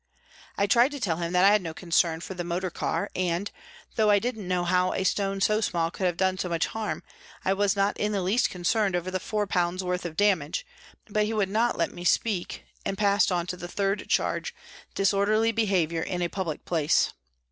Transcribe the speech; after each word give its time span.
I 0.57 0.65
tried 0.65 0.89
to 0.93 0.99
tell 0.99 1.17
him 1.17 1.31
that 1.33 1.45
I 1.45 1.51
had 1.51 1.61
no 1.61 1.75
concern 1.75 2.21
for 2.21 2.33
the 2.33 2.43
motor 2.43 2.71
car, 2.71 3.07
and, 3.15 3.51
though 3.97 4.09
I 4.09 4.17
didn't 4.17 4.47
know 4.47 4.63
how 4.63 4.93
a 4.93 5.03
stone 5.03 5.41
so 5.41 5.61
small 5.61 5.91
could 5.91 6.07
have 6.07 6.17
done 6.17 6.39
so 6.39 6.49
much 6.49 6.65
harm, 6.65 7.03
I 7.45 7.53
was 7.53 7.75
not 7.75 7.97
in 7.99 8.11
the 8.11 8.23
least 8.23 8.49
concerned 8.49 8.95
over 8.95 9.11
the 9.11 9.19
4 9.19 9.47
worth 9.83 10.05
of 10.05 10.17
damage, 10.17 10.65
but 11.07 11.25
he 11.25 11.33
would 11.33 11.49
not 11.49 11.77
let 11.77 11.91
me 11.93 12.03
speak 12.03 12.65
and 12.83 12.97
passed 12.97 13.31
on 13.31 13.45
to 13.45 13.55
the 13.57 13.67
third 13.67 14.09
charge," 14.09 14.55
disorderly 14.95 15.51
behaviour 15.51 16.01
in 16.01 16.23
a 16.23 16.29
public 16.29 16.65
place." 16.65 17.13